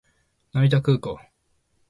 [0.53, 1.19] 成田空港